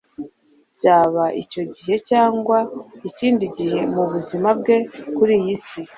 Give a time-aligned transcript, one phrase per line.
[0.75, 2.57] Byaba icyo gihe cyangwa
[3.09, 4.77] ikindi gihe mu buzima bwe
[5.17, 5.81] kuri iyi si,